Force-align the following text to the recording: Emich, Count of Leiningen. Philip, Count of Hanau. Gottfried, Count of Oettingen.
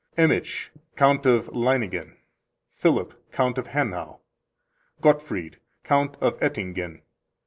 Emich, 0.17 0.69
Count 0.95 1.27
of 1.27 1.47
Leiningen. 1.49 2.17
Philip, 2.71 3.13
Count 3.31 3.59
of 3.59 3.67
Hanau. 3.67 4.17
Gottfried, 4.99 5.59
Count 5.83 6.17
of 6.19 6.39
Oettingen. 6.39 7.03